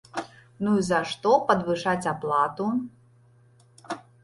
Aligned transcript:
Ну 0.67 0.71
і 0.79 0.85
за 0.87 1.01
што 1.11 1.33
падвышаць 1.51 2.09
аплату? 2.13 2.67